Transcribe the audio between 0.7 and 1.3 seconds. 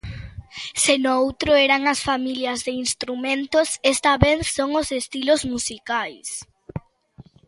Se no